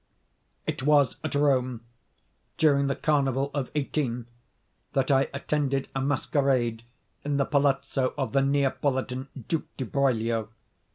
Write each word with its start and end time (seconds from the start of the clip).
It 0.65 0.81
was 0.81 1.17
at 1.23 1.35
Rome, 1.35 1.81
during 2.57 2.87
the 2.87 2.95
Carnival 2.95 3.51
of 3.53 3.71
18—, 3.75 4.25
that 4.93 5.11
I 5.11 5.29
attended 5.31 5.89
a 5.95 6.01
masquerade 6.01 6.81
in 7.23 7.37
the 7.37 7.45
palazzo 7.45 8.15
of 8.17 8.31
the 8.33 8.41
Neapolitan 8.41 9.27
Duke 9.47 9.67
Di 9.77 9.85
Broglio. 9.85 10.49